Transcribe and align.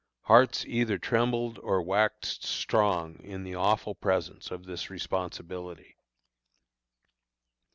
Hearts 0.21 0.65
either 0.65 0.97
trembled 0.97 1.59
or 1.59 1.79
waxed 1.83 2.43
strong 2.43 3.19
in 3.23 3.43
the 3.43 3.53
awful 3.53 3.93
presence 3.93 4.49
of 4.49 4.65
this 4.65 4.89
responsibility. 4.89 5.95